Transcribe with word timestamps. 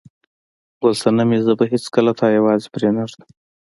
ګل 0.79 0.93
صنمې، 1.01 1.39
زه 1.45 1.51
به 1.59 1.65
هیڅکله 1.71 2.11
تا 2.19 2.25
یوازې 2.37 2.67
پرېنږدم. 2.73 3.29